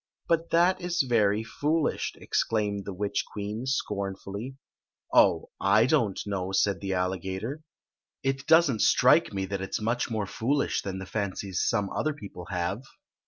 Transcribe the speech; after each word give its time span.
"But 0.27 0.49
that 0.49 0.81
is 0.81 1.03
very 1.03 1.43
foolish!" 1.43 2.13
exclaimed 2.15 2.85
the 2.85 2.93
witch 2.95 3.23
queen, 3.31 3.67
scornfully." 3.67 4.55
Oh, 5.13 5.51
I 5.61 5.85
don't 5.85 6.19
know," 6.25 6.51
said 6.53 6.81
the 6.81 6.93
alligator. 6.95 7.61
It 8.23 8.47
does 8.47 8.67
n'l 8.67 8.79
strike 8.79 9.31
me 9.31 9.45
that 9.45 9.61
it 9.61 9.69
*s 9.75 9.79
much 9.79 10.09
more 10.09 10.25
foolish 10.25 10.81
than 10.81 10.97
the 10.97 11.05
fancies 11.05 11.61
some 11.63 11.91
other 11.91 12.15
people 12.15 12.45
have." 12.45 12.81